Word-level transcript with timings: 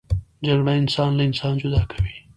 جګړه 0.47 0.71
انسان 0.81 1.11
له 1.17 1.23
انسان 1.29 1.53
جدا 1.61 1.81
کوي 1.91 2.13